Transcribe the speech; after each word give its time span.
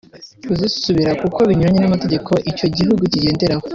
kuzisubiza 0.45 1.11
kuko 1.21 1.39
binyuranye 1.49 1.79
n’amategeko 1.81 2.31
icyo 2.51 2.67
gihugu 2.77 3.01
kigenderaho 3.13 3.65